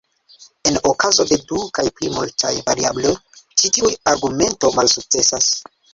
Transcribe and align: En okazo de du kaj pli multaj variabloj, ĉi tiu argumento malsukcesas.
En 0.69 0.77
okazo 0.91 1.25
de 1.31 1.37
du 1.51 1.59
kaj 1.79 1.85
pli 1.99 2.09
multaj 2.15 2.53
variabloj, 2.71 3.11
ĉi 3.61 3.71
tiu 3.77 3.93
argumento 4.15 4.73
malsukcesas. 4.79 5.53